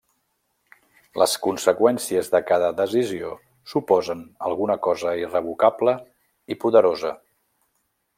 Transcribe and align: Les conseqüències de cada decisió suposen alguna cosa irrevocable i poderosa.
Les 1.21 1.33
conseqüències 1.47 2.31
de 2.35 2.41
cada 2.51 2.71
decisió 2.79 3.33
suposen 3.73 4.23
alguna 4.49 4.79
cosa 4.89 5.13
irrevocable 5.25 5.95
i 6.57 6.59
poderosa. 6.65 7.13